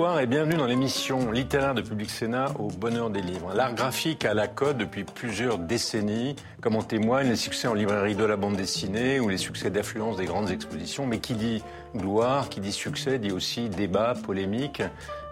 [0.00, 3.52] Bonsoir et bienvenue dans l'émission littéraire de Public Sénat au bonheur des livres.
[3.54, 8.14] L'art graphique a la cote depuis plusieurs décennies, comme en témoignent les succès en librairie
[8.14, 11.06] de la bande dessinée ou les succès d'affluence des grandes expositions.
[11.06, 11.62] Mais qui dit
[11.94, 14.82] gloire, qui dit succès, dit aussi débat, polémique.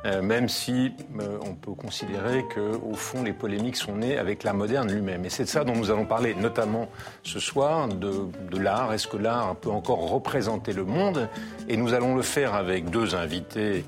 [0.04, 4.44] Euh, même si euh, on peut considérer que, au fond, les polémiques sont nées avec
[4.44, 5.24] l'art moderne lui-même.
[5.24, 6.88] Et c'est de ça dont nous allons parler, notamment
[7.22, 8.92] ce soir, de, l'art.
[8.92, 11.28] Est-ce que l'art peut encore représenter le monde?
[11.68, 13.84] Et nous allons le faire avec deux invités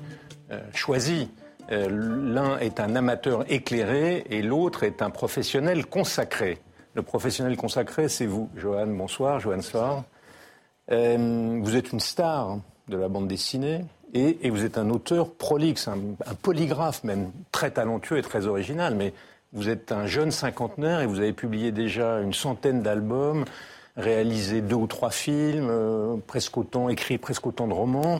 [0.73, 1.27] choisis.
[1.69, 6.59] L'un est un amateur éclairé et l'autre est un professionnel consacré.
[6.95, 8.87] Le professionnel consacré, c'est vous, Johan.
[8.87, 10.03] Bonsoir, Johan Sor.
[10.89, 12.57] vous êtes une star
[12.89, 13.85] de la bande dessinée.
[14.13, 15.97] Et, vous êtes un auteur prolixe, un,
[16.41, 18.95] polygraphe même, très talentueux et très original.
[18.95, 19.13] Mais
[19.53, 23.45] vous êtes un jeune cinquantenaire et vous avez publié déjà une centaine d'albums,
[23.95, 28.19] réalisé deux ou trois films, euh, presque autant, écrit presque autant de romans,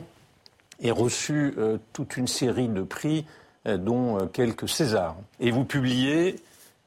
[0.82, 3.24] et reçu euh, toute une série de prix,
[3.66, 5.16] euh, dont quelques Césars.
[5.40, 6.36] Et vous publiez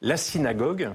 [0.01, 0.91] La Synagogue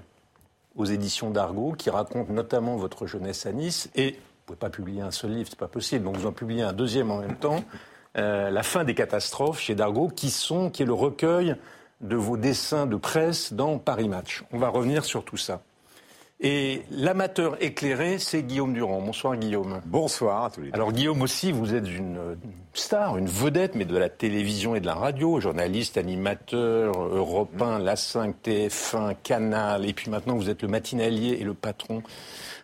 [0.76, 3.90] aux éditions d'Argo, qui raconte notamment votre jeunesse à Nice.
[3.94, 6.04] Et vous ne pouvez pas publier un seul livre, c'est pas possible.
[6.04, 7.64] Donc vous en publiez un deuxième en même temps.
[8.18, 10.28] Euh, la fin des catastrophes chez Dargaud, qui,
[10.72, 11.56] qui est le recueil
[12.00, 14.44] de vos dessins de presse dans Paris Match.
[14.52, 15.62] On va revenir sur tout ça.
[16.42, 19.02] Et l'amateur éclairé, c'est Guillaume Durand.
[19.02, 19.82] Bonsoir Guillaume.
[19.84, 20.74] Bonsoir à tous les deux.
[20.74, 22.18] Alors Guillaume aussi, vous êtes une
[22.72, 27.80] star, une vedette, mais de la télévision et de la radio, journaliste, animateur, Europe 1,
[27.80, 32.02] La 5, TF1, Canal, et puis maintenant vous êtes le matinalier et le patron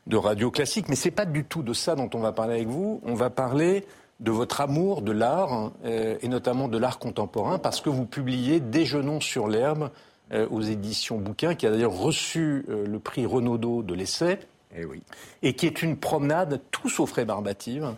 [0.06, 0.88] de Radio Classique.
[0.88, 3.02] Mais c'est pas du tout de ça dont on va parler avec vous.
[3.04, 3.84] On va parler
[4.20, 8.58] de votre amour de l'art, euh, et notamment de l'art contemporain, parce que vous publiez
[8.58, 9.90] Déjeunons sur l'herbe
[10.32, 14.38] aux éditions Bouquin, qui a d'ailleurs reçu euh, le prix Renaudot de l'essai,
[14.74, 15.02] et, eh oui.
[15.42, 17.94] et qui est une promenade tout sauf rébarbative.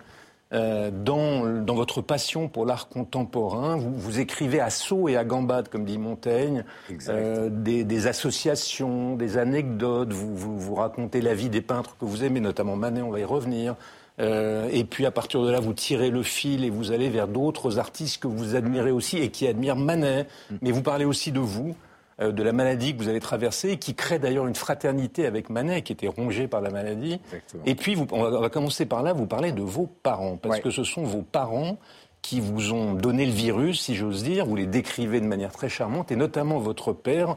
[0.50, 5.69] Dans, dans, votre passion pour l'art contemporain, vous, vous, écrivez à saut et à gambade,
[5.69, 11.60] comme dit Montaigne, des, des, associations, des anecdotes, vous, vous, vous, racontez la vie des
[11.60, 13.76] peintres que vous aimez, notamment Manet, on va y revenir,
[14.20, 17.28] euh, et puis à partir de là, vous tirez le fil et vous allez vers
[17.28, 20.26] d'autres artistes que vous admirez aussi et qui admirent Manet.
[20.50, 20.56] Mm.
[20.62, 21.72] Mais vous parlez aussi de vous, euh,
[22.20, 25.92] de la maladie que vous avez traversée, qui crée d'ailleurs une fraternité avec Manet, qui
[25.92, 27.20] était rongé par la maladie.
[27.64, 30.70] Et puis, vous, on, va, commencer par là, vous parlez de vos parents, parce que
[30.70, 31.78] ce sont vos parents
[32.20, 34.46] qui vous ont donné le virus, si j'ose dire.
[34.46, 37.36] Vous les décrivez de manière très charmante, et notamment votre père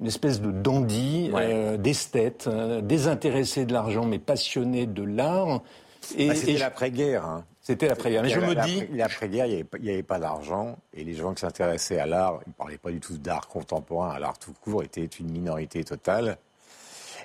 [0.00, 2.48] une espèce de dandy, euh, d'esthète,
[2.82, 5.62] désintéressé de l'argent mais passionné de l'art.
[6.16, 7.24] Et, bah, c'était l'après-guerre.
[7.24, 7.44] Hein.
[7.66, 8.22] C'était l'après-guerre.
[8.22, 8.86] Mais je me dis.
[8.92, 10.78] L'après-guerre, il n'y avait, pas d'argent.
[10.94, 14.10] Et les gens qui s'intéressaient à l'art, ils ne parlaient pas du tout d'art contemporain,
[14.10, 16.38] à l'art tout court, étaient une minorité totale.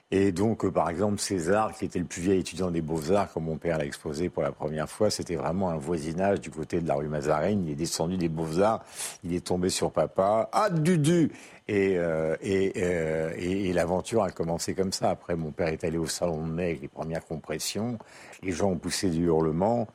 [0.09, 3.43] Et donc, euh, par exemple, César, qui était le plus vieil étudiant des beaux-arts, comme
[3.43, 6.87] mon père l'a exposé pour la première fois, c'était vraiment un voisinage du côté de
[6.87, 7.63] la rue Mazarine.
[7.63, 8.83] Il est descendu des beaux-arts,
[9.23, 10.49] il est tombé sur papa.
[10.53, 11.31] Ah, Dudu
[11.71, 15.09] Et, euh, euh, et, l'aventure a commencé comme ça.
[15.09, 17.97] Après, mon père est allé au salon de mai les premières compressions.
[18.43, 19.87] Les gens ont poussé du hurlement.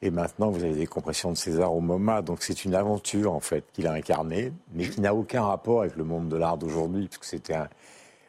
[0.00, 2.22] Et maintenant, vous avez des compressions de César au MoMA.
[2.22, 5.96] Donc c'est une aventure, en fait, qu'il a incarnée, mais qui n'a aucun rapport avec
[5.96, 7.56] le monde de l'art d'aujourd'hui, puisque c'était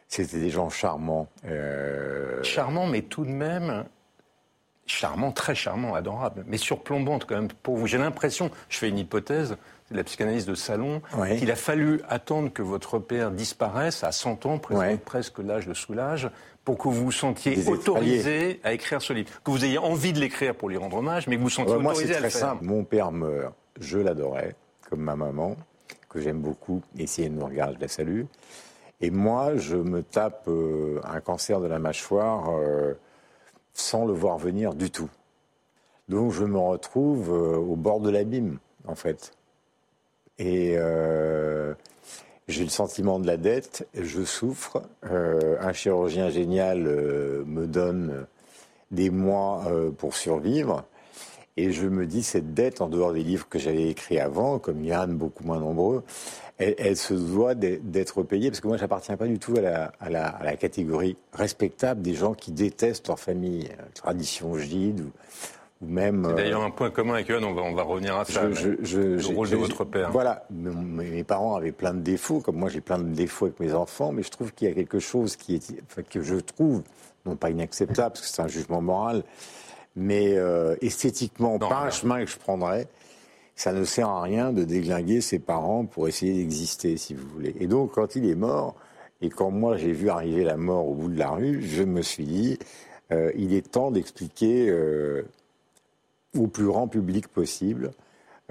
[0.08, 1.28] c'était des gens charmants.
[1.46, 2.42] Euh...
[2.42, 3.86] Charmants, mais tout de même
[4.88, 7.86] charmants, très charmants, adorables, mais surplombantes quand même pour vous.
[7.86, 9.58] J'ai l'impression, je fais une hypothèse,
[9.98, 11.02] la psychanalyse de salon,
[11.38, 14.60] qu'il a fallu attendre que votre père disparaisse à 100 ans,
[15.06, 16.30] presque l'âge de soulage,
[16.66, 19.30] pour que vous vous sentiez autorisé à écrire ce livre.
[19.44, 21.76] Que vous ayez envie de l'écrire pour lui rendre hommage, mais que vous vous sentiez
[21.76, 22.50] autorisé à le faire.
[22.50, 22.64] Simple.
[22.64, 24.56] Mon père meurt, je l'adorais,
[24.90, 25.58] comme ma maman,
[26.10, 28.24] que j'aime beaucoup, et si elle nous regarde, je la salue.
[29.02, 32.94] Et moi, je me tape euh, un cancer de la mâchoire euh,
[33.74, 35.10] sans le voir venir du tout.
[36.08, 39.32] Donc je me retrouve euh, au bord de l'abîme, en fait.
[40.40, 40.76] Et
[42.48, 44.84] j'ai le sentiment de la dette, je souffre.
[45.04, 48.26] un chirurgien génial me donne
[48.92, 49.66] des mois
[49.98, 50.86] pour survivre.
[51.56, 54.84] Et je me dis, cette dette, en dehors des livres que j'avais écrits avant, comme
[54.84, 56.04] Yann, beaucoup moins nombreux,
[56.58, 61.16] elle, se doit d'être payée, parce que moi, j'appartiens pas du tout à la, catégorie
[61.34, 65.12] respectable des gens qui détestent leur famille, euh, tradition gide ou,
[65.84, 66.26] même.
[66.30, 68.44] C'est d'ailleurs euh, un point commun avec eux, on va, on va revenir à ça.
[68.44, 70.12] le rôle de votre père.
[70.12, 73.74] Voilà, mes, parents avaient plein de défauts, comme moi j'ai plein de défauts avec mes
[73.74, 76.84] enfants, mais je trouve qu'il y a quelque chose qui est, que je trouve,
[77.26, 79.24] non pas inacceptable, parce que c'est un jugement moral,
[79.96, 82.88] mais euh, esthétiquement, pas un chemin que je prendrais
[83.56, 87.56] ça ne sert à rien de déglinguer ses parents pour essayer d'exister, si vous voulez.
[87.60, 88.76] Et donc, quand il est mort,
[89.22, 92.02] et quand moi j'ai vu arriver la mort au bout de la rue, je me
[92.02, 92.60] suis dit,
[93.12, 95.24] euh, il est temps d'expliquer euh,
[96.38, 97.92] au plus grand public possible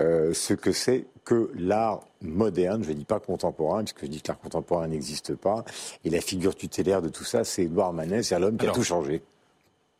[0.01, 4.23] euh, ce que c'est que l'art moderne, je ne dis pas contemporain, puisque je dis
[4.23, 5.65] que l'art contemporain n'existe pas,
[6.05, 8.83] et la figure tutélaire de tout ça, c'est Edouard Manet, c'est l'homme qui a tout
[8.83, 9.23] changé.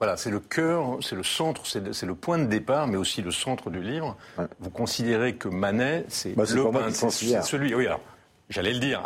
[0.01, 3.31] Voilà, c'est le cœur, c'est le centre, c'est le point de départ, mais aussi le
[3.31, 4.17] centre du livre.
[4.59, 7.73] Vous considérez que Manet, c'est bah, le peintre, c'est celui.
[7.75, 8.01] Oui, alors,
[8.49, 9.01] j'allais le dire,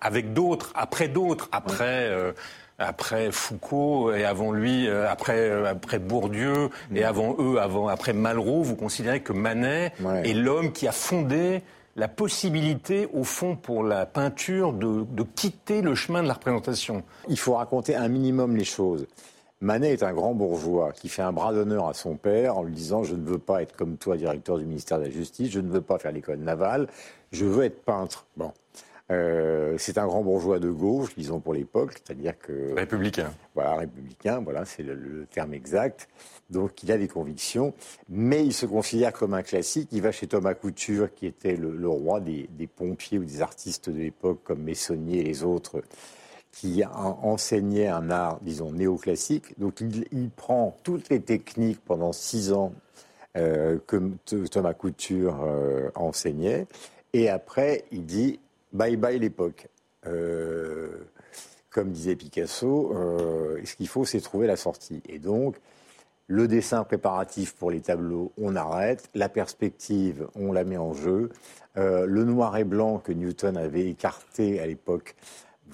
[0.00, 2.08] avec d'autres, après d'autres, après.
[2.08, 2.32] Euh,
[2.78, 8.12] après Foucault et avant lui, euh, après, euh, après Bourdieu et avant eux, avant, après
[8.12, 9.92] Malraux, vous considérez que Manet
[10.24, 11.62] est l'homme qui a fondé
[11.96, 17.02] la possibilité, au fond, pour la peinture de, de quitter le chemin de la représentation.
[17.28, 19.06] Il faut raconter un minimum les choses.
[19.62, 22.74] Manet est un grand bourgeois qui fait un bras d'honneur à son père en lui
[22.74, 25.60] disant Je ne veux pas être comme toi, directeur du ministère de la Justice, je
[25.60, 26.88] ne veux pas faire l'école navale,
[27.32, 28.26] je veux être peintre.
[28.36, 28.52] Bon.
[29.12, 33.32] Euh, c'est un grand bourgeois de gauche, disons pour l'époque, c'est-à-dire que républicain.
[33.54, 36.08] Voilà, républicain, voilà, c'est le, terme exact.
[36.50, 37.72] Donc il a des convictions,
[38.08, 39.88] mais il se considère comme un classique.
[39.92, 43.98] Il va chez Thomas Couture, qui était le, roi des, pompiers ou des artistes de
[43.98, 45.82] l'époque, comme Messonnier et les autres,
[46.50, 49.58] qui enseignaient un art, disons, néoclassique.
[49.60, 52.72] Donc il, prend toutes les techniques pendant six ans
[53.36, 54.00] euh, que
[54.50, 56.66] Thomas Couture euh, enseignait,
[57.12, 58.40] et après il dit
[58.76, 59.68] bye bye l'époque.
[60.06, 60.88] Euh,
[61.70, 65.02] comme disait Picasso, euh, ce qu'il faut, c'est trouver la sortie.
[65.08, 65.56] Et donc,
[66.26, 69.08] le dessin préparatif pour les tableaux, on arrête.
[69.14, 71.30] La perspective, on la met en jeu.
[71.76, 75.16] Euh, le noir et blanc que Newton avait écarté à l'époque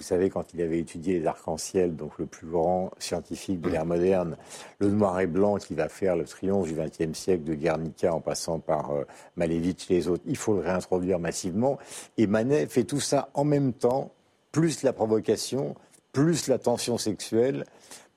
[0.02, 3.86] vous savez, quand il avait étudié les arcs-en-ciel, donc le plus grand scientifique de l'ère
[3.86, 4.36] moderne,
[4.80, 8.20] le noir et blanc qui va faire le triomphe du XXe siècle de Guernica en
[8.20, 9.04] passant par euh,
[9.36, 11.78] Malevich et les autres, il faut le réintroduire massivement.
[12.18, 14.10] Et Manet fait tout ça en même temps,
[14.50, 15.76] plus la provocation,
[16.10, 17.64] plus la tension sexuelle,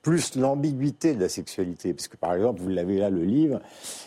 [0.02, 1.94] plus l'ambiguïté de la sexualité.
[1.94, 3.60] Parce que par exemple, vous l'avez là, le livre,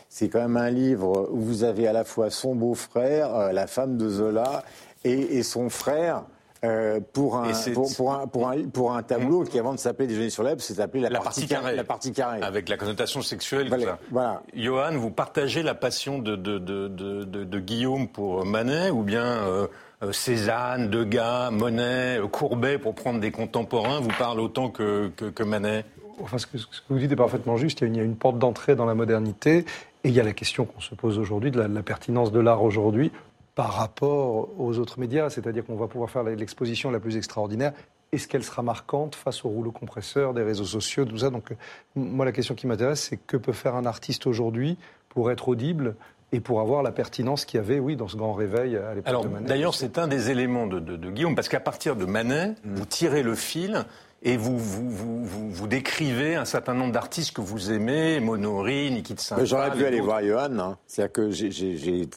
[0.08, 3.68] c'est quand même un livre où vous avez à la fois son beau-frère, euh, la
[3.68, 4.64] femme de Zola,
[5.04, 6.24] et son frère
[6.64, 10.30] euh, pour, un, pour, un, pour, un, pour, un, tableau qui, avant de s'appeler Déjeuner
[10.30, 11.76] sur l'Ebbe, s'est s'appelait la, partie, carrée.
[11.76, 12.42] La partie carrée.
[12.42, 13.68] Avec la connotation sexuelle.
[14.10, 14.42] Voilà.
[14.54, 16.88] Johan, vous partagez la passion de, de, de,
[17.24, 19.68] de Guillaume pour Manet ou bien euh,
[20.02, 25.42] euh, Cézanne, Degas, Monet, Courbet, pour prendre des contemporains, vous parlent autant que, que, que
[25.44, 25.84] Manet?
[26.20, 27.82] Enfin, ce que, ce que, vous dites est parfaitement juste.
[27.82, 29.64] Il y a une, porte d'entrée dans la modernité.
[30.04, 32.62] Et il y a la question qu'on se pose aujourd'hui de la pertinence de l'art
[32.62, 33.12] aujourd'hui
[33.58, 37.72] par rapport aux autres médias, c'est-à-dire qu'on va pouvoir faire l'exposition la plus extraordinaire.
[38.12, 41.30] Est-ce qu'elle sera marquante face au rouleau compresseur des réseaux sociaux, tout ça?
[41.30, 41.52] Donc,
[41.96, 44.78] moi, la question qui m'intéresse, c'est que peut faire un artiste aujourd'hui
[45.08, 45.96] pour être audible
[46.30, 49.24] et pour avoir la pertinence qu'il y avait, oui, dans ce grand réveil à l'époque
[49.24, 49.48] de Manet?
[49.48, 53.24] D'ailleurs, c'est un des éléments de, de Guillaume, parce qu'à partir de Manet, vous tirez
[53.24, 53.86] le fil
[54.22, 59.22] et vous, vous, vous, vous, décrivez un certain nombre d'artistes que vous aimez, Monory, Nikita
[59.22, 59.44] Saint.
[59.44, 60.58] J'aurais pu aller voir Johan.
[60.58, 60.78] Hein.
[60.86, 62.08] C'est-à-dire que j'ai,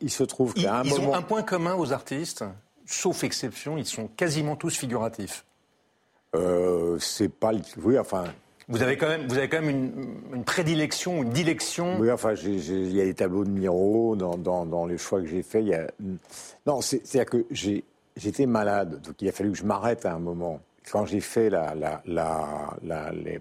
[0.00, 1.02] il se trouve qu'à un ils moment.
[1.02, 2.44] Ils ont un point commun aux artistes,
[2.84, 5.44] sauf exception, ils sont quasiment tous figuratifs.
[6.34, 7.60] Euh, c'est pas le.
[7.82, 8.24] Oui, enfin.
[8.68, 12.00] Vous avez quand même, vous avez quand même une, une prédilection, une dilection.
[12.00, 15.28] Oui, enfin, il y a des tableaux de Miro dans, dans, dans les choix que
[15.28, 15.72] j'ai faits.
[15.72, 15.86] A...
[16.66, 17.46] Non, c'est-à-dire que
[18.16, 21.50] j'étais malade, donc il a fallu que je m'arrête à un moment quand j'ai fait
[21.50, 21.74] la,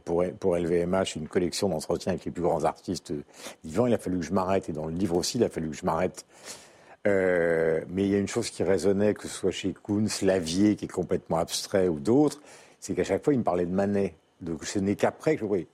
[0.03, 0.23] pour,
[0.57, 3.13] LVMH une collection d'entretiens avec les plus grands artistes
[3.63, 4.69] vivants, il a fallu que je m'arrête.
[4.69, 6.25] Et dans le livre aussi, il a fallu que je m'arrête.
[7.07, 10.75] Euh, mais il y a une chose qui résonnait, que ce soit chez Koons, Lavier,
[10.75, 12.41] qui est complètement abstrait, ou d'autres,
[12.79, 14.15] c'est qu'à chaque fois, il me parlait de Manet.
[14.41, 15.67] Donc ce n'est qu'après que oui,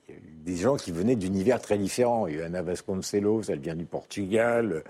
[0.44, 2.26] des gens qui venaient d'univers très différents.
[2.26, 4.84] Il y a Ana Vasconcelos, elle vient du Portugal.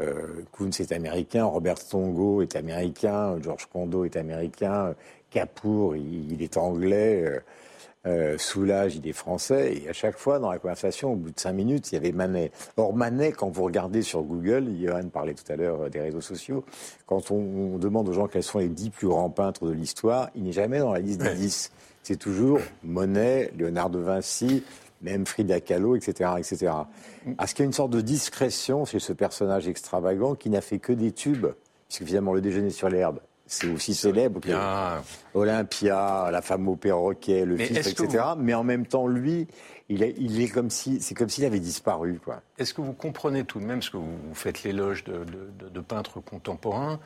[0.00, 0.42] Euh,
[0.80, 4.94] est américain, Robert Tongo est américain, George Kondo est américain,
[5.34, 7.40] Capour, il, est anglais, euh,
[8.06, 9.76] euh, Soulage, il est français.
[9.76, 12.12] Et à chaque fois, dans la conversation, au bout de cinq minutes, il y avait
[12.12, 12.52] Manet.
[12.76, 16.20] Or, Manet, quand vous regardez sur Google, Johan parlait tout à l'heure euh, des réseaux
[16.20, 16.64] sociaux,
[17.06, 20.44] quand on, demande aux gens quels sont les dix plus grands peintres de l'histoire, il
[20.44, 21.72] n'est jamais dans la liste des dix.
[22.04, 24.62] C'est toujours Monet, Léonard de Vinci,
[25.02, 26.72] même Frida Kahlo, etc., etc.
[27.42, 30.78] Est-ce qu'il y a une sorte de discrétion chez ce personnage extravagant qui n'a fait
[30.78, 31.48] que des tubes,
[31.88, 34.50] puisque finalement le déjeuner sur l'herbe, c'est aussi célèbre que
[35.34, 38.24] Olympia, la femme au perroquet, le fils, etc.
[38.38, 39.46] Mais en même temps, lui,
[39.88, 42.40] il est, il est comme si, c'est comme s'il avait disparu, quoi.
[42.58, 46.20] Est-ce que vous comprenez tout de même, ce que vous, faites l'éloge de, de, peintres
[46.20, 47.00] contemporains,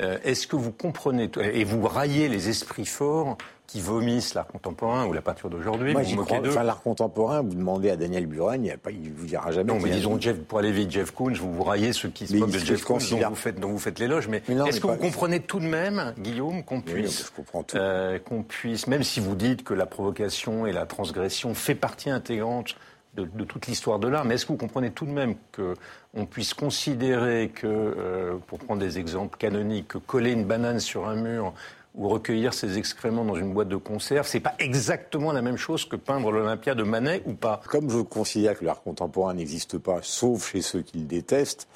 [0.00, 3.36] euh, est-ce que vous comprenez, et vous raillez les esprits forts
[3.72, 5.94] qui vomissent l'art contemporain ou la peinture d'aujourd'hui.
[5.94, 6.40] Moi, j'y crois.
[6.46, 9.72] Enfin, l'art contemporain, vous demandez à Daniel Buren, il ne vous dira jamais.
[9.72, 12.36] Non, mais disons, Jeff, pour aller vite, Jeff Koons, vous vous raillez ceux qui se
[12.36, 14.28] moquent de Jeff Koons, dont vous faites, dont vous faites l'éloge.
[14.28, 17.32] Mais, est-ce que vous comprenez tout de même, Guillaume, qu'on puisse,
[17.74, 22.10] euh, qu'on puisse, même si vous dites que la provocation et la transgression fait partie
[22.10, 22.76] intégrante
[23.14, 26.52] de, toute l'histoire de l'art, mais est-ce que vous comprenez tout de même qu'on puisse
[26.52, 31.54] considérer que, euh, pour prendre des exemples canoniques, que coller une banane sur un mur
[31.94, 35.84] ou recueillir ses excréments dans une boîte de conserve, c'est pas exactement la même chose
[35.84, 37.60] que peindre l'Olympia de Manet ou pas?
[37.68, 41.68] Comme je considère que l'art contemporain n'existe pas, sauf chez ceux qui le détestent,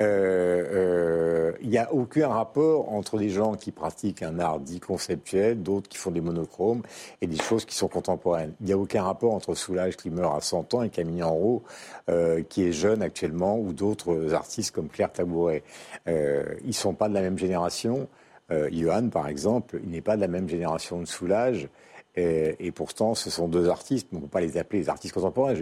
[0.00, 4.80] il euh, euh, n'y a aucun rapport entre des gens qui pratiquent un art dit
[4.80, 6.82] conceptuel, d'autres qui font des monochromes,
[7.20, 8.54] et des choses qui sont contemporaines.
[8.60, 11.62] Il n'y a aucun rapport entre Soulage qui meurt à 100 ans et Camille Enrault
[12.10, 15.62] euh, qui est jeune actuellement, ou d'autres artistes comme Claire Tabouret.
[16.08, 18.08] Euh, ils ne sont pas de la même génération.
[18.50, 21.68] Euh, Johan, par exemple, il n'est pas de la même génération de Soulage.
[22.16, 25.54] Et, pourtant, ce sont deux artistes, on ne peut pas les appeler les artistes contemporains.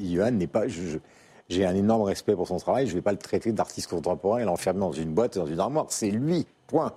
[0.00, 0.66] Johan n'est pas.
[0.66, 0.96] Je,
[1.48, 2.86] j'ai un énorme respect pour son travail.
[2.86, 5.60] Je ne vais pas le traiter d'artiste contemporain et l'enfermer dans une boîte, dans une
[5.60, 5.86] armoire.
[5.88, 6.92] C'est lui, point.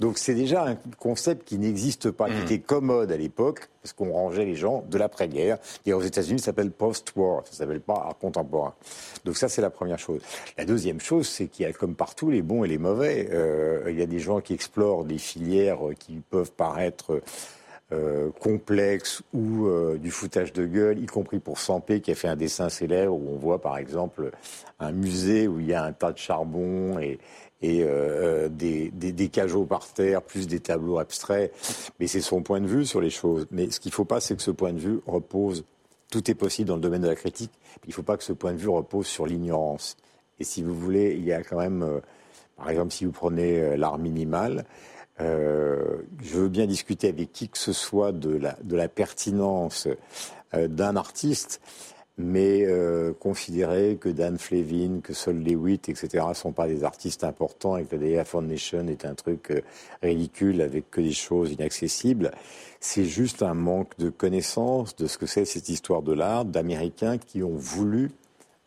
[0.00, 2.42] Donc c'est déjà un concept qui n'existe pas, qui hmm.
[2.42, 5.58] était commode à l'époque, parce qu'on rangeait les gens de l'après-guerre.
[5.86, 8.74] Et aux États-Unis, ça s'appelle post-war, ça s'appelle pas art contemporain.
[9.24, 10.20] Donc ça, c'est la première chose.
[10.58, 13.28] La deuxième chose, c'est qu'il y a, comme partout, les bons et les mauvais.
[13.30, 17.20] Euh, il y a des gens qui explorent des filières qui peuvent paraître
[17.92, 22.28] euh, complexe ou euh, du foutage de gueule, y compris pour Sampé qui a fait
[22.28, 24.30] un dessin célèbre où on voit par exemple
[24.80, 27.18] un musée où il y a un tas de charbon et,
[27.64, 31.52] euh, des, des, cajots par terre, plus des tableaux abstraits.
[32.00, 33.46] Mais c'est son point de vue sur les choses.
[33.50, 35.64] Mais ce qu'il ne faut pas, c'est que ce point de vue repose.
[36.10, 37.52] Tout est possible dans le domaine de la critique.
[37.84, 39.98] Il ne faut pas que ce point de vue repose sur l'ignorance.
[40.38, 42.00] Et si vous voulez, il y a quand même,
[42.56, 44.64] par exemple, si vous prenez l'art minimal,
[45.18, 49.88] je veux bien discuter avec qui que ce soit de la, pertinence
[50.54, 51.60] euh, d'un artiste,
[52.18, 57.76] mais euh, considérer que Dan Flevin, que Sol Lewitt, etc., sont pas des artistes importants
[57.76, 59.62] et que la DA Foundation est un truc
[60.02, 62.32] ridicule avec que des choses inaccessibles,
[62.80, 67.16] c'est juste un manque de connaissance de ce que c'est cette histoire de l'art d'Américains
[67.16, 68.10] qui ont voulu,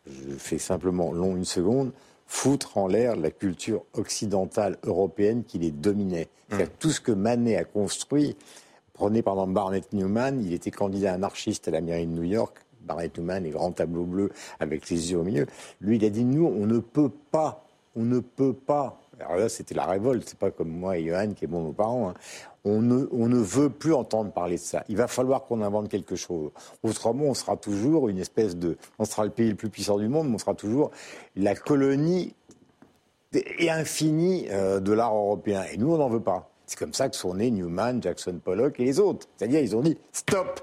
[0.06, 1.92] je fais simplement long une seconde,
[2.26, 6.28] foutre en l'air la culture occidentale européenne qui les dominait.
[6.50, 6.58] Mmh.
[6.78, 8.36] Tout ce que Manet a construit,
[8.92, 12.56] prenez par exemple Barnett Newman, il était candidat anarchiste à la mairie de New York.
[12.82, 14.30] Barnett Newman, les grands tableaux bleus
[14.60, 15.46] avec les yeux au milieu.
[15.80, 17.64] Lui, il a dit nous, on ne peut pas,
[17.96, 19.00] on ne peut pas.
[19.20, 20.28] Alors là, c'était la révolte.
[20.28, 22.10] C'est pas comme moi et Johan qui est bon nos parents.
[22.10, 22.14] Hein
[22.66, 22.80] on
[23.28, 24.84] ne, veut plus entendre parler de ça.
[24.88, 26.50] Il va falloir qu'on invente quelque chose.
[26.82, 28.76] Autrement, on sera toujours une espèce de...
[28.98, 30.90] On sera le pays le plus puissant du monde, mais on sera toujours
[31.36, 32.34] la colonie
[33.32, 35.64] et infinie euh, de l'art européen.
[35.72, 36.50] Et nous, on n'en veut pas.
[36.66, 39.28] C'est comme ça que sont nés Newman, Jackson Pollock et les autres.
[39.36, 40.60] C'est-à-dire, ils ont dit stop.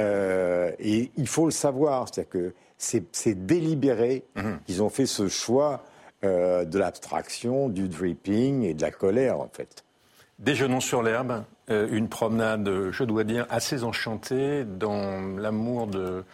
[0.00, 4.24] Euh, et il faut le savoir, c'est-à-dire que c'est délibéré
[4.66, 5.84] qu'ils ont fait ce choix
[6.24, 9.84] euh, de l'abstraction, du dripping et de la colère, en fait.
[10.38, 16.24] Déjeunons sur l'herbe, euh, une promenade, je dois dire, assez enchantée dans l'amour de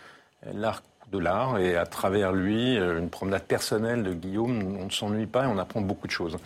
[0.54, 4.76] l'art de l'art et à travers lui, euh, une promenade personnelle de Guillaume.
[4.80, 6.36] On ne s'ennuie pas et on apprend beaucoup de choses.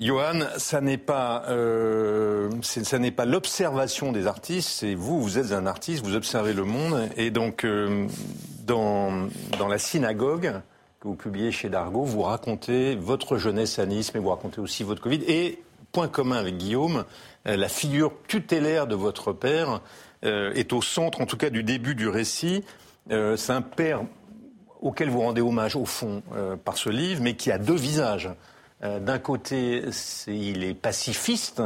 [0.00, 1.44] Johan, ça n'est pas,
[3.16, 4.68] pas l'observation des artistes.
[4.68, 7.64] C'est vous, vous êtes un artiste, vous observez le monde et donc
[8.66, 10.54] dans dans la synagogue
[11.04, 14.84] que vous publiez chez Dargaud, vous racontez votre jeunesse à Nice, mais vous racontez aussi
[14.84, 17.04] votre Covid et point commun avec Guillaume,
[17.46, 19.82] euh, la figure tutélaire de votre père
[20.24, 22.64] euh, est au centre, en tout cas, du début du récit.
[23.10, 24.00] Euh, c'est un père
[24.80, 26.22] auquel vous rendez hommage, au fond,
[26.64, 28.28] par ce livre, mais qui a deux visages.
[28.82, 29.82] D'un côté,
[30.26, 31.62] il est pacifiste,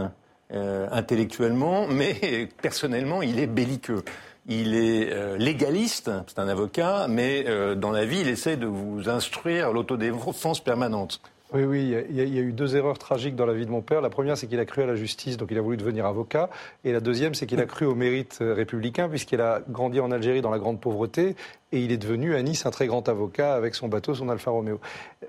[0.53, 4.05] intellectuellement, mais personnellement, il est belliqueux.
[4.49, 7.45] Il est légaliste, c'est un avocat, mais
[7.77, 11.21] dans la vie, il essaie de vous instruire l'autodéfense permanente.
[11.55, 14.03] Oui, oui, il y, a, eu deux erreurs tragiques dans la vie de mon père.
[14.03, 16.51] La première, c'est qu'il a cru à la justice, donc il a voulu devenir avocat.
[16.85, 20.11] Et la deuxième, c'est qu'il a cru au mérite euh, républicain, puisqu'il a grandi en
[20.11, 21.37] Algérie dans la grande pauvreté,
[21.73, 24.51] et il est devenu à Nice un très grand avocat avec son bateau, son Alfa
[24.51, 24.79] Romeo.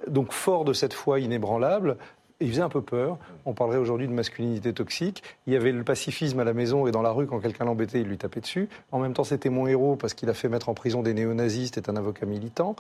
[0.08, 1.96] Donc fort de cette foi inébranlable,
[2.40, 3.18] il faisait un peu peur.
[3.46, 5.24] On parlerait aujourd'hui de masculinité toxique.
[5.48, 8.02] Il y avait le pacifisme à la maison et dans la rue, quand quelqu'un l'embêtait,
[8.02, 8.70] il lui tapait dessus.
[8.92, 11.72] En même temps, c'était mon héros parce qu'il a fait mettre en prison des néo-nazis,
[11.74, 12.76] c'était un avocat militant.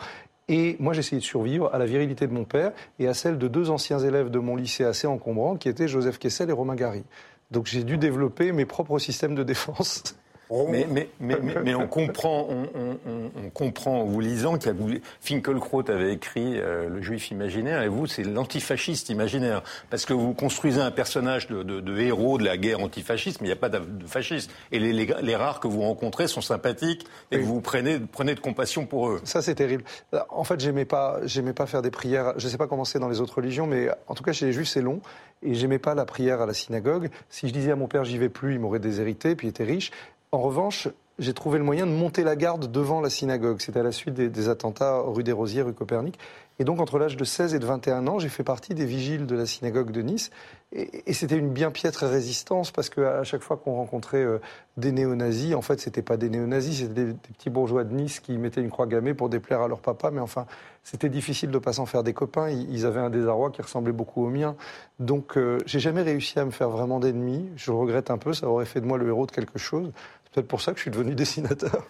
[0.48, 3.48] Et moi, j'essayais de survivre à la virilité de mon père et à celle de
[3.48, 7.04] deux anciens élèves de mon lycée assez encombrants, qui étaient Joseph Kessel et Romain Gary.
[7.51, 10.16] Donc j'ai dû développer mes propres systèmes de défense.
[10.51, 15.84] Mais, mais, mais, mais, on comprend, on, on, on, comprend en vous lisant qu'il Finkelkraut
[15.89, 19.62] avait écrit euh, Le Juif imaginaire et vous, c'est l'antifasciste imaginaire.
[19.91, 23.48] Parce que vous construisez un personnage de, de, de héros de la guerre antifasciste, mais
[23.48, 24.50] il n'y a pas de, fascistes.
[24.72, 28.34] Et les, les, les, rares que vous rencontrez sont sympathiques et que vous prenez, prenez
[28.34, 29.22] de compassion pour eux.
[29.25, 29.84] Ça, c'est terrible.
[30.29, 32.34] En fait, j'aimais pas, j'aimais pas faire des prières.
[32.38, 34.48] Je ne sais pas comment c'est dans les autres religions, mais en tout cas, chez
[34.48, 35.00] les Juifs, c'est long.
[35.44, 37.10] Et j'aimais pas la prière à la synagogue.
[37.29, 39.63] Si je disais à mon père, j'y vais plus, il m'aurait déshérité, puis il était
[39.63, 39.91] riche.
[40.31, 40.88] En revanche,
[41.19, 43.59] j'ai trouvé le moyen de monter la garde devant la synagogue.
[43.62, 46.17] C'était à la suite des, attentats rue des Rosiers, rue Copernic.
[46.62, 49.25] Et donc, entre l'âge de 16 et de 21 ans, j'ai fait partie des vigiles
[49.25, 50.29] de la synagogue de Nice.
[50.74, 54.39] Et, c'était une bien piètre résistance parce qu'à chaque fois qu'on rencontrait euh,
[54.75, 58.38] des néo-nazis, en fait, c'était pas des néo-nazis, c'était des, petits bourgeois de Nice qui
[58.38, 60.12] mettaient une croix gammée pour déplaire à leur papa.
[60.12, 60.48] Mais enfin,
[60.83, 62.50] c'était difficile de pas s'en faire des copains.
[62.50, 64.55] Ils, ils, avaient un désarroi qui ressemblait beaucoup au mien.
[65.00, 67.50] Donc, euh, j'ai jamais réussi à me faire vraiment d'ennemis.
[67.55, 68.33] Je regrette un peu.
[68.33, 69.91] Ça aurait fait de moi le héros de quelque chose.
[70.31, 71.86] Peut-être pour ça que je suis devenu dessinateur.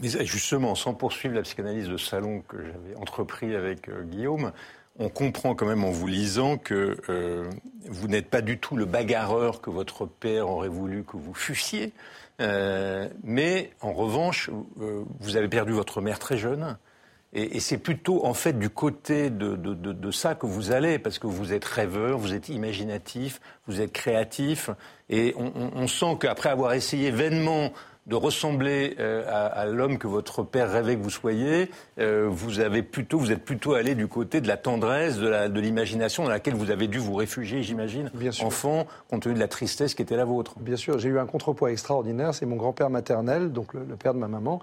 [0.00, 4.52] Mais justement, sans poursuivre la psychanalyse de salon que j'avais entrepris avec euh, Guillaume,
[4.98, 7.50] on comprend quand même en vous lisant que euh,
[7.88, 11.92] vous n'êtes pas du tout le bagarreur que votre père aurait voulu que vous fussiez.
[12.40, 16.76] Euh, mais en revanche, euh, vous avez perdu votre mère très jeune.
[17.34, 20.72] Et, et c'est plutôt en fait du côté de, de, de, de, ça que vous
[20.72, 24.70] allez, parce que vous êtes rêveur, vous êtes imaginatif, vous êtes créatif.
[25.10, 27.72] Et on, on, on sent qu'après avoir essayé vainement
[28.06, 32.60] de ressembler euh, à, à l'homme que votre père rêvait que vous soyez, euh, vous
[32.60, 36.54] avez plutôt, vous êtes plutôt allé du côté de la tendresse, de l'imagination dans laquelle
[36.54, 38.10] vous avez dû vous réfugier, j'imagine,
[38.42, 40.58] enfant, compte tenu de la tristesse qui était la vôtre.
[40.60, 42.34] Bien sûr, j'ai eu un contrepoids extraordinaire.
[42.34, 44.60] C'est mon grand-père maternel, donc le, le, père de ma maman,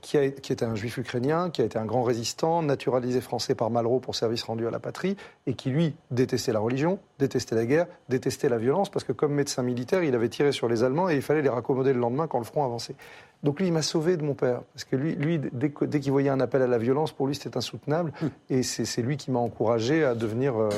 [0.00, 3.54] qui, a, qui, était un juif ukrainien, qui a été un grand résistant, naturalisé français
[3.54, 5.16] par Malraux pour service rendu à la patrie,
[5.46, 9.32] et qui lui détestait la religion, détestait la guerre, détestait la violence, parce que comme
[9.32, 12.26] médecin militaire, il avait tiré sur les Allemands et il fallait les raccommoder le lendemain
[12.26, 12.94] quand le front avançait.
[13.42, 14.62] Donc lui, il m'a sauvé de mon père.
[14.74, 17.34] Parce que lui, lui dès, dès qu'il voyait un appel à la violence, pour lui,
[17.34, 18.12] c'était insoutenable.
[18.20, 18.26] Mmh.
[18.50, 20.70] Et c'est lui qui m'a encouragé à devenir euh,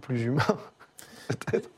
[0.00, 0.56] plus humain,
[1.28, 1.70] peut-être.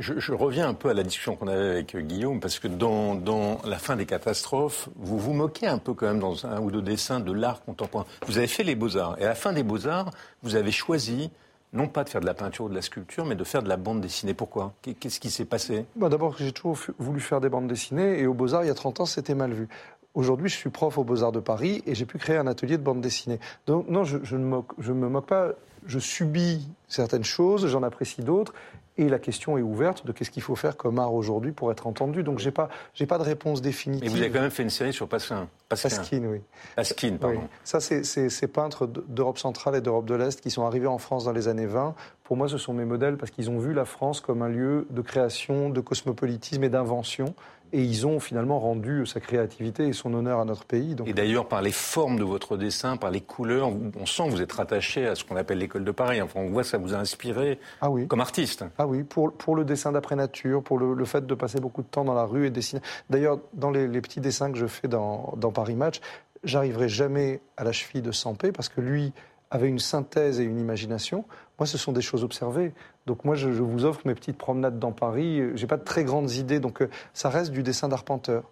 [0.00, 3.60] Je, je, reviens un peu à la discussion qu'on avait avec Guillaume, parce que dans,
[3.64, 6.82] la fin des catastrophes, vous vous moquez un peu quand même dans un ou deux
[6.82, 8.06] dessins de l'art contemporain.
[8.26, 10.10] Vous avez fait les beaux-arts, et à la fin des beaux-arts,
[10.42, 11.30] vous avez choisi
[11.72, 13.68] non pas de faire de la peinture ou de la sculpture, mais de faire de
[13.68, 14.34] la bande dessinée.
[14.34, 14.72] Pourquoi?
[14.82, 15.84] Qu'est-ce qui s'est passé?
[15.96, 18.74] Bah D'abord, j'ai toujours voulu faire des bandes dessinées, et aux Beaux-Arts, il y a
[18.74, 19.68] 30 ans, c'était mal vu.
[20.14, 22.82] Aujourd'hui, je suis prof aux Beaux-Arts de Paris, et j'ai pu créer un atelier de
[22.82, 23.38] bande dessinée.
[23.66, 25.50] Donc, non, je, ne me moque pas.
[25.86, 28.54] Je subis certaines choses, j'en apprécie d'autres,
[28.98, 31.86] et la question est ouverte de qu'est-ce qu'il faut faire comme art aujourd'hui pour être
[31.86, 32.22] entendu.
[32.22, 34.08] Donc j'ai pas, j'ai pas de réponse définitive.
[34.08, 35.48] Mais vous avez quand même fait une série sur Pasquin.
[35.68, 36.40] Pasquin, Pasquin oui.
[36.76, 37.40] Pasquin, pardon.
[37.40, 37.48] Oui.
[37.64, 41.24] Ça, c'est ces peintres d'Europe centrale et d'Europe de l'Est qui sont arrivés en France
[41.24, 41.94] dans les années 20.
[42.24, 44.86] Pour moi, ce sont mes modèles parce qu'ils ont vu la France comme un lieu
[44.90, 47.34] de création, de cosmopolitisme et d'invention.
[47.72, 50.94] Et ils ont finalement rendu sa créativité et son honneur à notre pays.
[50.94, 51.08] Donc...
[51.08, 54.42] Et d'ailleurs, par les formes de votre dessin, par les couleurs, on sent que vous
[54.42, 56.20] êtes rattaché à ce qu'on appelle l'école de Paris.
[56.22, 58.06] Enfin, on voit que ça vous a inspiré ah oui.
[58.06, 58.64] comme artiste.
[58.78, 61.82] Ah oui, pour, pour le dessin d'après nature, pour le, le, fait de passer beaucoup
[61.82, 62.80] de temps dans la rue et dessiner.
[63.10, 66.00] D'ailleurs, dans les, les, petits dessins que je fais dans, dans Paris Match,
[66.44, 69.12] j'arriverai jamais à la cheville de Sampé parce que lui
[69.56, 71.24] avait une synthèse et une imagination.
[71.58, 72.72] Moi, ce sont des choses observées.
[73.06, 75.42] Donc moi, je, je vous offre mes petites promenades dans Paris.
[75.54, 78.44] J'ai pas de très grandes idées, donc euh, ça reste du dessin d'arpenteur.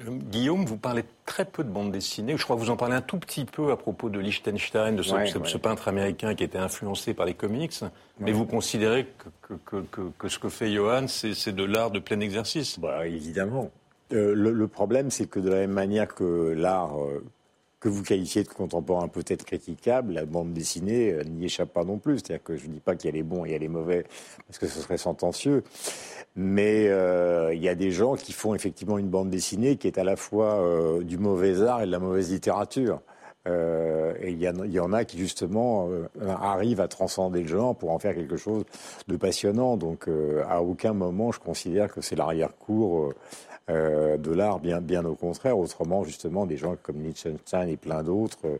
[0.00, 2.36] Euh, Guillaume, vous parlez très peu de bande dessinée.
[2.36, 5.02] Je crois que vous en parlez un tout petit peu à propos de Liechtenstein, de
[5.02, 5.48] ce, ouais, ce, ouais.
[5.48, 7.72] ce peintre américain qui était influencé par les comics.
[7.82, 7.88] Ouais.
[8.20, 9.06] Mais vous considérez
[9.42, 12.78] que, que, que, que, ce que fait Johan, c'est de l'art de plein exercice?
[12.78, 13.70] Bah, Évidemment.
[14.12, 17.24] Euh, le, le, problème, c'est que de la même manière que l'art euh,
[17.82, 21.98] que vous qualifiez de contemporain peut-être critiquable, la bande dessinée euh, n'y échappe pas non
[21.98, 22.20] plus.
[22.20, 23.58] C'est-à-dire que je ne dis pas qu'il y a les bons et il y a
[23.58, 24.04] les mauvais,
[24.46, 25.64] parce que ce serait sentencieux.
[26.36, 29.98] Mais euh, il y a des gens qui font effectivement une bande dessinée qui est
[29.98, 33.00] à la fois euh, du mauvais art et de la mauvaise littérature.
[33.48, 37.90] Euh, et il y, en a qui justement euh, arrivent à transcender le genre pour
[37.90, 38.64] en faire quelque chose
[39.08, 39.76] de passionnant.
[39.76, 43.12] Donc euh, à aucun moment je considère que c'est l'arrière-cour
[43.68, 45.56] de l'art, bien, au contraire.
[45.56, 48.58] Autrement, justement, des gens comme Liechtenstein et plein d'autres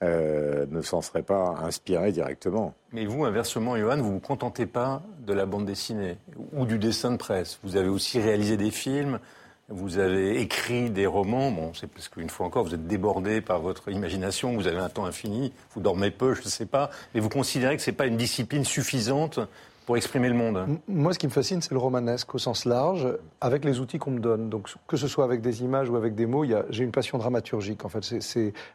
[0.00, 2.72] ne s'en seraient pas inspirés directement.
[2.92, 6.16] Mais vous, inversement, Johan, vous ne vous contentez pas de la bande dessinée
[6.54, 7.58] ou du dessin de presse.
[7.64, 9.18] Vous avez aussi réalisé des films,
[9.68, 11.50] vous avez écrit des romans.
[11.50, 14.88] Bon, c'est parce qu'une fois encore, vous êtes débordé par votre imagination, vous avez un
[14.88, 16.90] temps infini, vous dormez peu, je ne sais pas.
[17.14, 19.40] Mais vous considérez que ce n'est pas une discipline suffisante
[19.86, 23.06] pour exprimer le monde Moi, ce qui me fascine, c'est le romanesque au sens large,
[23.40, 24.50] avec les outils qu'on me donne.
[24.50, 27.84] Donc, que ce soit avec des images ou avec des mots, j'ai une passion dramaturgique.
[27.84, 28.04] En fait,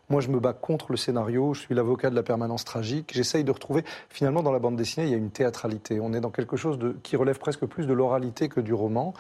[0.10, 1.54] moi, je me bats contre le scénario.
[1.54, 3.12] Je suis l'avocat de la permanence tragique.
[3.13, 3.84] J'essaye de retrouver.
[4.10, 5.99] Finalement, dans la bande dessinée, il y a une théâtralité.
[5.99, 9.13] On est dans quelque chose qui relève presque plus de l'oralité que du roman.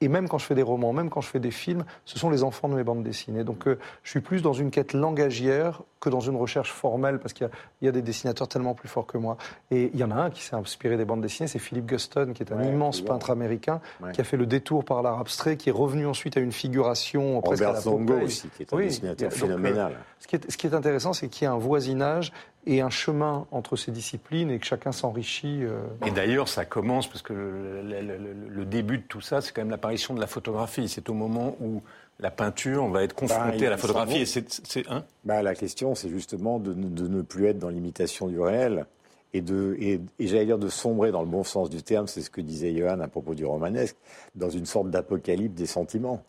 [0.00, 2.30] Et même quand je fais des romans, même quand je fais des films, ce sont
[2.30, 3.44] les enfants de mes bandes dessinées.
[3.44, 7.32] Donc euh, je suis plus dans une quête langagière que dans une recherche formelle, parce
[7.32, 7.48] qu'il
[7.82, 9.36] y, y, a des dessinateurs tellement plus forts que moi.
[9.72, 12.32] Et il y en a un qui s'est inspiré des bandes dessinées, c'est Philip Guston,
[12.34, 14.12] qui est un ouais, immense peintre américain, ouais.
[14.12, 17.40] qui a fait le détour par l'art abstrait, qui est revenu ensuite à une figuration
[17.40, 19.92] presque à la Zongo aussi, qui est un oui, dessinateur phénoménal.
[19.92, 22.32] Donc, ce, qui est, ce qui est intéressant, c'est qu'il y a un voisinage
[22.68, 25.60] et un chemin entre ces disciplines et que chacun s'enrichit.
[25.62, 25.80] Euh.
[26.06, 30.12] Et d'ailleurs, ça commence parce que le, début de tout ça, c'est quand même l'apparition
[30.12, 30.86] de la photographie.
[30.86, 31.82] C'est au moment où
[32.20, 34.18] la peinture va être confrontée bah, à la photographie.
[34.18, 35.02] Et c'est, hein?
[35.24, 38.84] Bah, la question, c'est justement de, ne plus être dans l'imitation du réel
[39.32, 42.28] et, de, et, j'allais dire de sombrer dans le bon sens du terme, c'est ce
[42.28, 43.96] que disait Johan à propos du romanesque,
[44.34, 46.22] dans une sorte d'apocalypse des sentiments.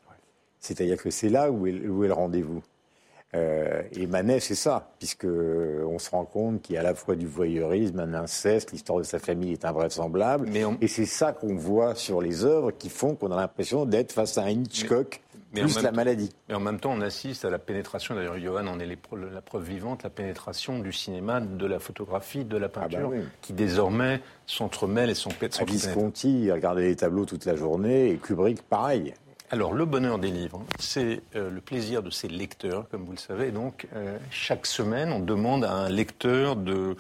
[0.62, 2.62] C'est-à-dire que c'est là où est, où est le rendez-vous.
[3.36, 6.96] Euh, et Manet, c'est ça, puisque on se rend compte qu'il y a à la
[6.96, 10.50] fois du voyeurisme, un inceste, l'histoire de sa famille est invraisemblable,
[10.82, 14.38] et c'est ça qu'on voit sur les œuvres qui font qu'on a l'impression d'être face
[14.40, 15.22] à un Hitchcock.
[15.54, 16.30] plus la maladie.
[16.48, 19.64] Mais en même temps, on assiste à la pénétration, d'ailleurs Johan en est la preuve
[19.64, 24.22] vivante, la pénétration du cinéma, de la photographie, de la ah bah peinture, qui désormais
[24.48, 29.14] s'entremêlent et sont, sont Visconti, regardait les tableaux toute la journée, et Kubrick, pareil.
[29.52, 33.18] Alors, le bonheur des livres, c'est euh, le plaisir de ses lecteurs, comme vous le
[33.18, 33.52] savez.
[33.52, 36.96] Donc, euh, chaque semaine, on demande à un lecteur de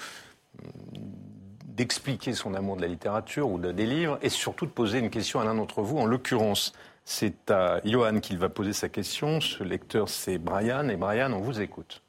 [1.63, 5.39] d'expliquer son amour de la littérature ou des livres et surtout de poser une question
[5.39, 5.97] à l'un d'entre vous.
[5.97, 6.73] En l'occurrence,
[7.05, 9.39] c'est à Johan qu'il va poser sa question.
[9.39, 10.89] Ce lecteur, c'est Brian.
[10.89, 12.01] Et Brian, on vous écoute.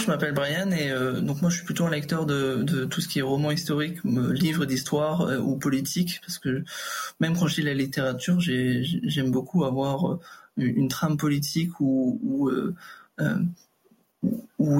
[0.00, 3.08] Je m'appelle Brian et euh, donc moi je suis plutôt un lecteur de, tout ce
[3.08, 6.64] qui est roman historique, livres d'histoire euh, ou politique parce que
[7.20, 10.20] même quand je lis la littérature, j'aime beaucoup avoir euh,
[10.56, 12.50] une trame politique ou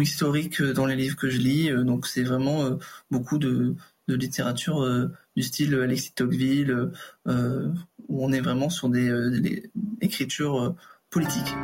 [0.01, 1.71] historique dans les livres que je lis.
[1.71, 2.79] Donc c'est vraiment
[3.11, 3.75] beaucoup de,
[4.09, 6.91] littérature du style Alexis Tocqueville
[7.27, 10.75] où on est vraiment sur des écritures
[11.11, 11.55] politiques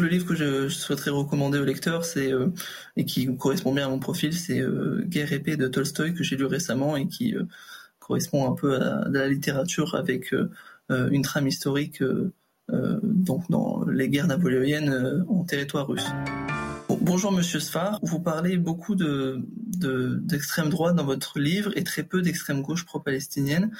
[0.00, 2.48] le livre que je souhaiterais recommander au lecteur, c'est euh,
[2.96, 6.36] et qui correspond bien à mon profil, c'est euh, Guerre épée de Tolstoï que j'ai
[6.36, 7.44] lu récemment et qui euh,
[7.98, 10.34] correspond un peu à, à, la littérature avec
[10.90, 12.02] une trame historique
[12.70, 16.06] donc dans les guerres napoléoniennes en territoire russe.
[16.88, 19.42] Bonjour Monsieur Sfar, vous parlez beaucoup de
[19.76, 23.70] d'extrême droite dans votre livre et très peu d'extrême gauche pro-palestinienne.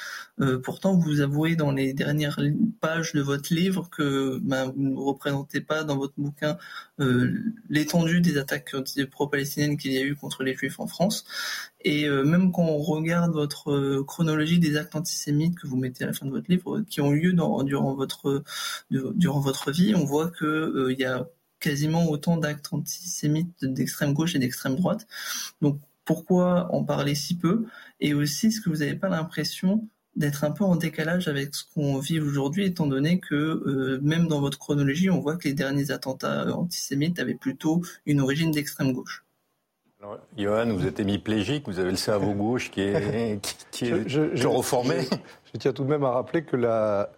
[0.41, 2.39] Euh, pourtant, vous avouez dans les dernières
[2.81, 6.59] pages de votre livre que ben, vous ne représentez pas dans votre bouquin
[7.01, 7.33] euh,
[7.71, 8.77] l'étendue des attaques
[9.11, 11.25] pro-palestiniennes qu'il y a eu contre les Juifs en France.
[11.81, 16.09] Et euh, même quand on regarde votre chronologie des actes antisémites que vous mettez à
[16.09, 18.45] la fin de votre livre, qui ont eu lieu durant votre
[18.91, 21.27] durant votre vie, on voit que il y a
[21.61, 25.07] quasiment autant d'actes antisémites d'extrême gauche et d'extrême droite.
[25.61, 27.67] Donc pourquoi en parler si peu?
[28.01, 31.65] Et aussi, est-ce que vous n'avez pas l'impression d'être un peu en décalage avec ce
[31.73, 35.55] qu'on vit aujourd'hui, étant donné que euh, même dans votre chronologie, on voit que les
[35.55, 39.25] derniers attentats antisémites avaient plutôt une origine d'extrême gauche?
[40.01, 43.41] Alors, Johan, vous êtes hémiplégique, vous avez le cerveau gauche qui est,
[43.73, 45.09] qui, est je, reformé.
[45.53, 47.11] Je, tiens tout de même à rappeler que la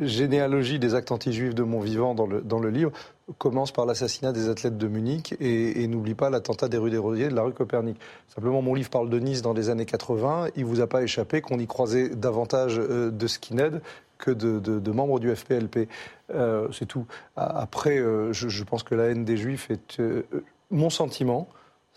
[0.00, 2.92] généalogie des actes anti-juifs de mon vivant dans le, livre
[3.38, 7.28] commence par l'assassinat des athlètes de Munich et, n'oublie pas l'attentat des rues des Rosiers
[7.28, 7.98] de la rue Copernic.
[8.28, 10.48] Simplement, mon livre parle de Nice dans les années 80.
[10.56, 13.80] Il vous a pas échappé qu'on y croisait davantage euh, de skinheads
[14.18, 15.88] que de, membres du FPLP.
[16.34, 17.06] Euh, c'est tout.
[17.36, 20.02] Après, euh, je, pense que la haine des Juifs est
[20.70, 21.48] mon sentiment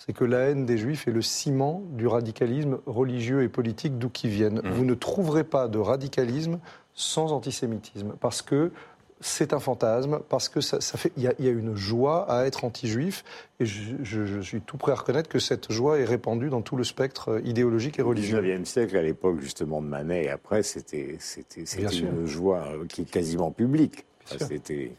[0.06, 4.10] c'est que la haine des juifs est le ciment du radicalisme religieux et politique d'où
[4.10, 4.62] qu'ils viennent.
[4.64, 4.72] Mmh.
[4.72, 6.60] Vous ne trouverez pas de radicalisme
[6.96, 8.72] sans antisémitisme, parce que
[9.20, 13.24] c'est un fantasme, parce que ça, fait, il y, a une joie à être anti-juif,
[13.60, 16.84] et je, suis tout prêt à reconnaître que cette joie est répandue dans tout le
[16.84, 18.40] spectre idéologique et religieux.
[18.40, 23.04] Au XIXe siècle, à l'époque justement de Manet, et après, c'était, c'était, une joie qui
[23.04, 24.06] est quasiment publique.
[24.26, 24.92] C'était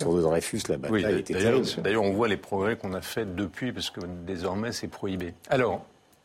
[0.00, 3.34] pour de Dreyfus, la bataille était d'ailleurs, d'ailleurs, on voit les progrès qu'on a faits
[3.34, 5.34] depuis, parce que désormais, c'est prohibé.
[5.48, 5.84] Alors,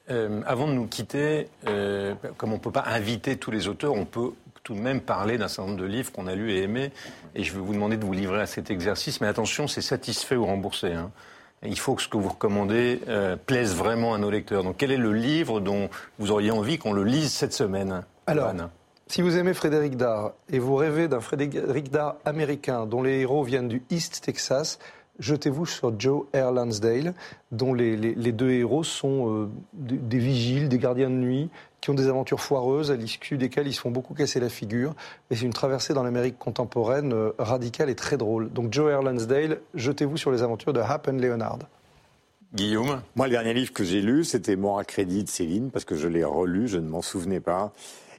[0.10, 3.94] euh, avant de nous quitter, euh, comme on ne peut pas inviter tous les auteurs,
[3.94, 4.32] on peut
[4.64, 6.92] tout de même parler d'un certain nombre de livres qu'on a lus et aimés.
[7.36, 9.22] Et je vais vous demander de vous livrer à cet exercice.
[9.22, 10.94] Mais attention, c'est satisfait ou remboursé.
[10.94, 11.12] Hein.
[11.66, 14.64] Il faut que ce que vous recommandez euh, plaise vraiment à nos lecteurs.
[14.64, 15.90] Donc, quel est le livre dont
[16.20, 18.54] vous auriez envie qu'on le lise cette semaine Alors,
[19.08, 23.44] si vous aimez Frédéric Dard et vous rêvez d'un Frédéric Dard américain dont les héros
[23.44, 24.80] viennent du East Texas,
[25.20, 27.14] jetez-vous sur Joe Air Lansdale,
[27.52, 27.96] dont les,
[28.32, 31.50] deux héros sont euh, des, vigiles, des gardiens de nuit,
[31.82, 34.96] qui ont des aventures foireuses, à l'issue desquelles ils se font beaucoup casser la figure.
[35.30, 38.52] Et c'est une traversée dans l'Amérique contemporaine euh, radicale et très drôle.
[38.52, 41.60] Donc Joe Air Lansdale, jetez-vous sur les aventures de Hap and Leonard.
[42.56, 43.02] Guillaume?
[43.16, 45.96] Moi, le dernier livre que j'ai lu, c'était Mort à crédit de Céline, parce que
[45.96, 47.74] je l'ai relu, je ne m'en souvenais pas.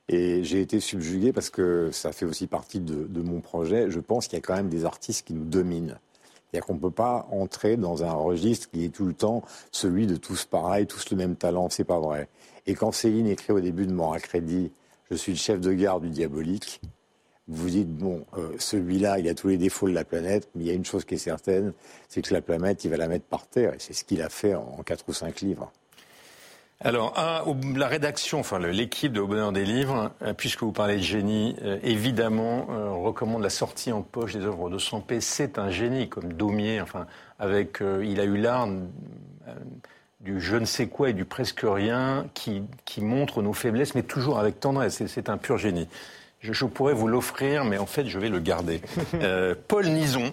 [0.08, 3.90] Et j'ai été subjugué parce que ça fait aussi partie de, mon projet.
[3.90, 5.98] Je pense qu'il y a quand même des artistes qui nous dominent.
[6.50, 10.06] C'est-à-dire qu'on ne peut pas entrer dans un registre qui est tout le temps celui
[10.06, 11.68] de tous pareils, tous le même talent.
[11.70, 12.28] C'est pas vrai.
[12.66, 14.70] Et quand Céline écrit au début de Mort à crédit,
[15.10, 16.80] je suis le chef de gare du diabolique.
[17.46, 20.66] Vous dites, bon, euh, celui-là, il a tous les défauts de la planète, mais il
[20.66, 21.74] y a une chose qui est certaine,
[22.08, 23.74] c'est que la planète, il va la mettre par terre.
[23.74, 25.70] Et c'est ce qu'il a fait en, quatre ou cinq livres.
[26.84, 27.14] Alors,
[27.76, 31.56] la rédaction, enfin l'équipe de Au Bonheur des Livres, euh, puisque vous parlez de génie,
[31.62, 32.66] euh, évidemment,
[33.02, 35.20] recommande la sortie en poche des œuvres de Sampé.
[35.20, 37.06] C'est un génie, comme Daumier, enfin,
[37.38, 38.68] avec, il a eu l'art
[40.20, 44.02] du je ne sais quoi et du presque rien qui, qui montre nos faiblesses, mais
[44.02, 45.02] toujours avec tendresse.
[45.06, 45.88] C'est un pur génie.
[46.40, 48.80] Je, pourrais vous l'offrir, mais en fait, je vais le garder.
[49.14, 50.32] Euh, Paul Nison,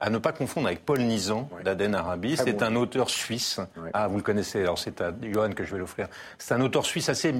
[0.00, 2.36] à ne pas confondre avec Paul Nizan d'Aden Arabi.
[2.36, 3.60] C'est un auteur suisse.
[3.92, 6.08] Ah, vous le connaissez, alors c'est à Johan que je vais l'offrir.
[6.38, 7.34] C'est un auteur suisse assez,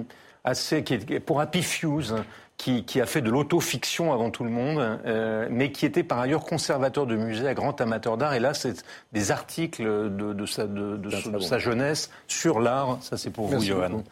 [0.45, 2.15] assez qui est, pour Happy Fuse,
[2.59, 6.21] qui, qui, a fait de l'autofiction avant tout le monde, euh, mais qui était par
[6.21, 8.35] ailleurs conservateur de musée, grand amateur d'art.
[8.35, 12.99] Et là, c'est des articles de, de, sa, de, de sa, jeunesse sur l'art.
[13.01, 14.05] Ça, c'est pour vous, Johan.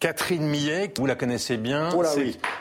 [0.00, 1.88] Catherine Millet, vous la connaissez bien.
[1.96, 2.02] Oh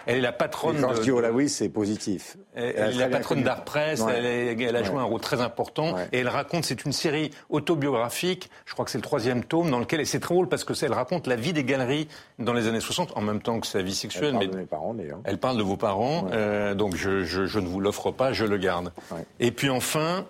[0.06, 0.80] elle est la patronne.
[0.80, 2.38] quand de, je dis oh là oui, c'est positif.
[2.56, 4.02] Elle, est la patronne d'art presse.
[4.02, 5.98] Elle, a joué un rôle très important.
[6.12, 8.50] Et elle raconte, c'est une série autobiographique.
[8.66, 10.74] Je crois que c'est le troisième tome dans lequel, et c'est très drôle parce que
[10.86, 12.08] elle raconte la vie des galeries
[12.40, 14.38] dans les années 60, en même temps que sa vie sexuelle.
[14.40, 15.20] Elle parle de mes parents d'ailleurs.
[15.26, 16.28] Elle parle de vos parents.
[16.32, 18.92] Euh, donc je, je, ne vous l'offre pas, je le garde.
[19.40, 20.26] Et puis enfin,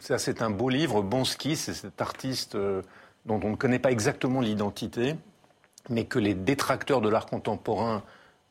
[0.00, 2.82] ça c'est un beau livre, Bonski, c'est cet artiste euh,
[3.24, 5.16] dont on ne connaît pas exactement l'identité
[5.88, 8.02] mais que les détracteurs de l'art contemporain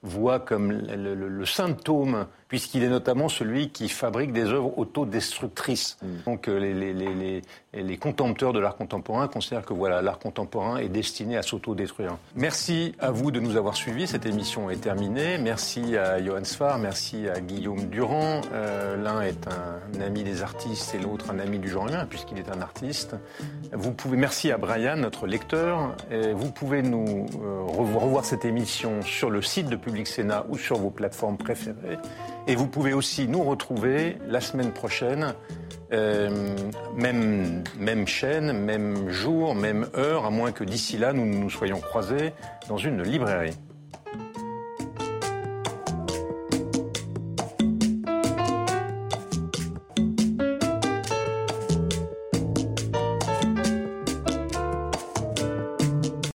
[0.04, 5.98] voient comme le, symptôme, puisqu'il est notamment celui qui fabrique des œuvres autodestructrices.
[6.02, 6.08] Mm.
[6.26, 7.42] Donc euh, les, les,
[7.74, 12.18] les contempteurs de l'art contemporain considèrent que voilà, l'art contemporain est destiné à s'autodétruire.
[12.34, 14.08] Merci à vous de nous avoir suivis.
[14.08, 15.38] Cette émission est terminée.
[15.38, 18.40] Merci à Johan Sfar, merci à Guillaume Durand.
[18.54, 22.38] Euh, l'un est un ami des artistes et l'autre un ami du genre humain, puisqu'il
[22.38, 23.18] est un artiste.
[23.74, 25.94] Vous pouvez, merci à Brian, notre lecteur.
[26.10, 30.58] Et vous pouvez nous euh, revoir cette émission sur le site de Public Sénat ou
[30.58, 31.98] sur vos plateformes préférées.
[32.48, 35.34] Et vous pouvez aussi nous retrouver la semaine prochaine,
[35.92, 36.56] euh,
[36.96, 41.80] même, même chaîne, même jour, même heure, à moins que d'ici là nous nous soyons
[41.80, 42.34] croisés
[42.70, 43.56] dans une librairie.